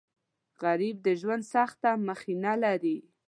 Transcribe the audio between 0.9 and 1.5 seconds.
د ژوند